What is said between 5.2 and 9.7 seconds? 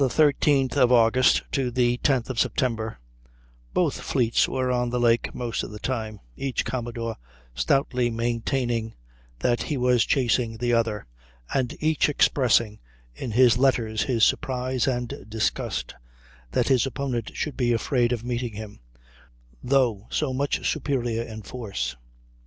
most of the time, each commodore stoutly maintaining that